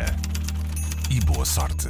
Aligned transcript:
dia 0.00 0.06
e 1.10 1.20
boa 1.20 1.44
sorte. 1.44 1.88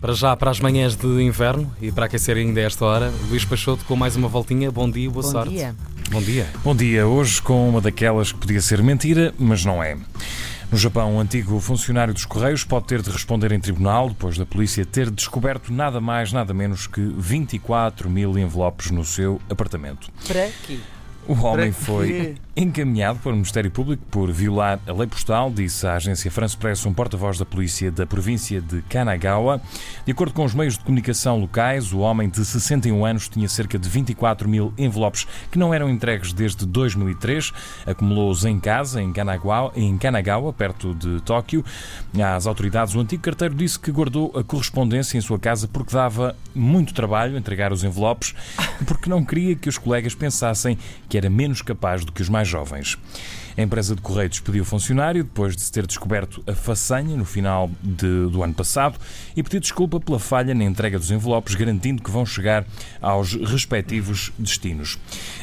Para 0.00 0.14
já, 0.14 0.34
para 0.34 0.50
as 0.50 0.60
manhãs 0.60 0.96
de 0.96 1.06
inverno 1.22 1.70
e 1.80 1.92
para 1.92 2.06
aquecer 2.06 2.36
ainda 2.36 2.60
a 2.60 2.64
esta 2.64 2.84
hora, 2.84 3.12
Luís 3.28 3.44
Peixoto 3.44 3.84
com 3.84 3.94
mais 3.94 4.16
uma 4.16 4.28
voltinha. 4.28 4.70
Bom 4.70 4.90
dia, 4.90 5.10
boa 5.10 5.22
Bom 5.22 5.30
sorte. 5.30 5.50
dia. 5.50 5.74
Bom 6.10 6.22
dia. 6.22 6.46
Bom 6.64 6.74
dia, 6.74 7.06
hoje 7.06 7.42
com 7.42 7.68
uma 7.68 7.80
daquelas 7.80 8.32
que 8.32 8.38
podia 8.38 8.60
ser 8.60 8.82
mentira, 8.82 9.34
mas 9.38 9.64
não 9.64 9.82
é. 9.82 9.96
No 10.72 10.78
Japão, 10.78 11.16
um 11.16 11.20
antigo 11.20 11.58
funcionário 11.60 12.14
dos 12.14 12.24
Correios 12.24 12.64
pode 12.64 12.86
ter 12.86 13.02
de 13.02 13.10
responder 13.10 13.52
em 13.52 13.60
tribunal 13.60 14.08
depois 14.08 14.38
da 14.38 14.46
polícia 14.46 14.86
ter 14.86 15.10
descoberto 15.10 15.72
nada 15.72 16.00
mais, 16.00 16.32
nada 16.32 16.54
menos 16.54 16.86
que 16.86 17.00
24 17.00 18.08
mil 18.08 18.38
envelopes 18.38 18.90
no 18.90 19.04
seu 19.04 19.40
apartamento. 19.50 20.10
Para 20.26 20.48
quê? 20.66 20.78
O 21.28 21.34
homem 21.44 21.70
foi 21.70 22.36
encaminhado 22.56 23.18
para 23.20 23.30
o 23.30 23.34
Ministério 23.34 23.70
Público 23.70 24.02
por 24.10 24.30
violar 24.32 24.80
a 24.86 24.92
lei 24.92 25.06
postal, 25.06 25.50
disse 25.50 25.86
a 25.86 25.94
agência 25.94 26.30
France 26.30 26.56
Press 26.56 26.84
um 26.84 26.92
porta-voz 26.92 27.38
da 27.38 27.46
polícia 27.46 27.90
da 27.90 28.06
província 28.06 28.60
de 28.60 28.82
Kanagawa. 28.82 29.60
De 30.04 30.12
acordo 30.12 30.34
com 30.34 30.44
os 30.44 30.54
meios 30.54 30.76
de 30.76 30.84
comunicação 30.84 31.38
locais, 31.38 31.92
o 31.92 32.00
homem 32.00 32.28
de 32.28 32.44
61 32.44 33.04
anos 33.04 33.28
tinha 33.28 33.48
cerca 33.48 33.78
de 33.78 33.88
24 33.88 34.48
mil 34.48 34.74
envelopes 34.76 35.26
que 35.50 35.58
não 35.58 35.72
eram 35.72 35.88
entregues 35.88 36.32
desde 36.32 36.66
2003. 36.66 37.52
Acumulou-os 37.86 38.44
em 38.44 38.58
casa, 38.58 39.00
em 39.00 39.12
Kanagawa, 39.12 39.72
em 39.76 39.96
Kanagawa, 39.96 40.52
perto 40.52 40.94
de 40.94 41.20
Tóquio. 41.20 41.64
Às 42.34 42.46
autoridades, 42.46 42.94
o 42.94 43.00
antigo 43.00 43.22
carteiro 43.22 43.54
disse 43.54 43.78
que 43.78 43.90
guardou 43.90 44.32
a 44.36 44.42
correspondência 44.42 45.16
em 45.16 45.20
sua 45.20 45.38
casa 45.38 45.68
porque 45.68 45.94
dava 45.94 46.36
muito 46.54 46.92
trabalho 46.92 47.38
entregar 47.38 47.72
os 47.72 47.84
envelopes 47.84 48.34
e 48.80 48.84
porque 48.84 49.08
não 49.08 49.24
queria 49.24 49.54
que 49.54 49.68
os 49.68 49.78
colegas 49.78 50.14
pensassem 50.14 50.76
que 51.10 51.18
era 51.18 51.28
menos 51.28 51.60
capaz 51.60 52.04
do 52.04 52.12
que 52.12 52.22
os 52.22 52.28
mais 52.30 52.48
jovens. 52.48 52.96
A 53.58 53.62
empresa 53.62 53.94
de 53.96 54.00
Correio 54.00 54.28
despediu 54.30 54.62
o 54.62 54.64
funcionário 54.64 55.24
depois 55.24 55.54
de 55.56 55.60
se 55.60 55.70
ter 55.72 55.84
descoberto 55.86 56.42
a 56.46 56.54
façanha 56.54 57.14
no 57.16 57.24
final 57.24 57.68
de- 57.82 58.28
do 58.30 58.42
ano 58.44 58.54
passado 58.54 58.96
e 59.36 59.42
pediu 59.42 59.58
desculpa 59.60 59.98
pela 60.00 60.20
falha 60.20 60.54
na 60.54 60.62
entrega 60.64 60.96
dos 60.98 61.10
envelopes, 61.10 61.56
garantindo 61.56 62.00
que 62.00 62.10
vão 62.10 62.24
chegar 62.24 62.64
aos 63.02 63.34
respectivos 63.34 64.32
destinos. 64.38 64.98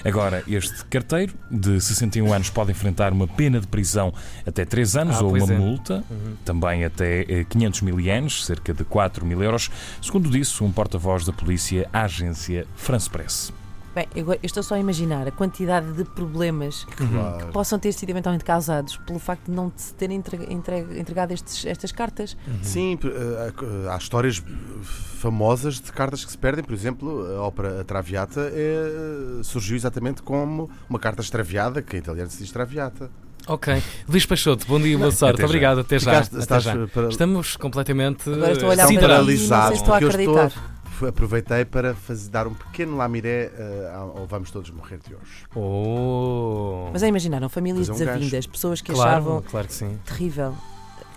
Agora, 0.05 0.41
este 0.47 0.85
carteiro 0.85 1.33
de 1.51 1.79
61 1.81 2.33
anos 2.33 2.49
pode 2.49 2.71
enfrentar 2.71 3.11
uma 3.11 3.27
pena 3.27 3.59
de 3.59 3.67
prisão 3.67 4.13
até 4.47 4.63
3 4.63 4.95
anos 4.95 5.17
Ah, 5.17 5.23
ou 5.23 5.35
uma 5.35 5.53
é. 5.53 5.57
multa, 5.57 6.03
também 6.45 6.85
até 6.85 7.21
eh, 7.27 7.43
500 7.47 7.81
mil 7.81 7.99
ienes, 7.99 8.45
cerca 8.45 8.73
de 8.73 8.85
4 8.85 9.25
mil 9.25 9.43
euros, 9.43 9.69
segundo 10.01 10.29
disse 10.29 10.63
um 10.63 10.71
porta-voz 10.71 11.25
da 11.25 11.33
polícia 11.33 11.87
à 11.91 12.03
agência 12.03 12.65
France 12.77 13.09
Press. 13.09 13.51
Bem, 13.97 14.05
eu, 14.15 14.31
eu 14.31 14.39
estou 14.43 14.61
só 14.61 14.75
a 14.75 14.79
imaginar 14.79 15.27
a 15.27 15.31
quantidade 15.31 15.91
de 15.93 16.03
problemas 16.03 16.83
que 16.83 17.07
Claro. 17.07 17.47
possam 17.47 17.79
ter 17.79 17.91
sido 17.93 18.11
eventualmente 18.11 18.45
causados 18.45 18.95
pelo 18.97 19.17
facto 19.17 19.45
de 19.45 19.51
não 19.51 19.73
se 19.75 19.91
terem 19.95 20.17
entregue- 20.17 20.53
entregue- 20.53 20.99
entregado 20.99 21.31
estes- 21.31 21.65
estas 21.65 21.91
cartas. 21.91 22.37
Sim, 22.61 22.95
p- 22.95 23.07
eh, 23.07 23.89
há 23.89 23.97
histórias 23.97 24.39
famosas 24.83 25.81
de 25.81 25.91
cartas 25.91 26.23
que 26.23 26.29
se 26.31 26.37
perdem. 26.37 26.63
Por 26.63 26.75
exemplo, 26.75 27.25
a 27.37 27.41
ópera 27.41 27.83
Traviata 27.83 28.51
é, 28.53 29.41
surgiu 29.43 29.75
exatamente 29.75 30.21
como 30.21 30.69
uma 30.87 30.99
carta 30.99 31.23
extraviada, 31.23 31.81
que 31.81 31.95
em 31.95 31.99
italiano 31.99 32.29
se 32.29 32.37
diz 32.37 32.51
Traviata. 32.51 33.09
Ok. 33.47 33.81
Luís 34.09 34.25
Peixoto, 34.25 34.65
bom 34.67 34.79
dia, 34.79 34.97
boa 34.97 35.09
sorte. 35.11 35.35
Até 35.35 35.41
já. 35.43 35.47
Obrigado, 35.47 35.79
até 35.79 35.97
já. 35.99 36.11
Ficaste- 36.11 36.33
Até 36.33 36.39
estás 36.43 36.63
já. 36.63 36.87
para- 36.87 37.07
Estamos 37.07 37.55
completamente 37.55 38.29
Agora 38.29 38.51
estou 38.51 38.69
a 38.69 38.73
eh, 38.73 38.75
olhar 38.75 38.83
para 38.87 38.93
siderados. 38.93 39.27
ti 39.27 39.47
não 39.47 39.57
sei 39.67 39.67
se 39.67 39.73
estou 39.81 39.93
a 39.95 39.99
porque 39.99 40.03
eu 40.03 40.09
acreditar. 40.09 40.66
Aproveitei 41.05 41.65
para 41.65 41.93
fazer, 41.93 42.29
dar 42.29 42.47
um 42.47 42.53
pequeno 42.53 42.95
lamiré 42.97 43.51
eh, 43.57 43.91
ao 43.93 44.25
Vamos 44.25 44.49
Todos 44.51 44.69
Morrer 44.71 44.99
de 45.05 45.13
hoje. 45.13 45.45
Oh. 45.55 46.89
Mas 46.93 47.03
é 47.03 47.07
imaginar, 47.07 47.47
famílias 47.49 47.89
um 47.89 47.93
desavindas, 47.93 48.47
pessoas 48.47 48.81
que 48.81 48.91
claro, 48.91 49.09
achavam 49.11 49.41
claro 49.43 49.67
que 49.67 49.73
sim. 49.73 49.99
terrível, 50.05 50.55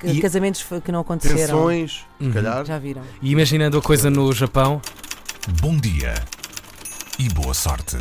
que- 0.01 0.09
E- 0.09 0.21
casamentos 0.21 0.61
f- 0.63 0.81
que 0.81 0.91
não 0.93 1.01
aconteceram. 1.01 1.59
Tensões, 1.59 2.05
Uhum. 2.21 2.29
se 2.29 2.33
calhar. 2.35 2.65
Já 2.65 2.79
viram? 2.79 3.03
E 3.23 3.31
imaginando 3.33 3.79
a 3.79 3.83
coisa 3.83 4.11
no 4.11 4.33
Japão, 4.33 4.81
Bom 5.63 5.77
dia 5.77 6.15
e 7.19 7.29
boa 7.31 7.55
sorte. 7.55 7.97